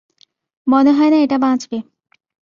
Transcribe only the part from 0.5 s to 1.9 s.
মনে হয় না এটা বাঁচবে।